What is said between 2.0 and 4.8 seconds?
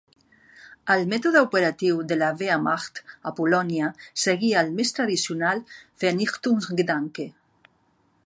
de la Wehrmacht a Polònia seguia el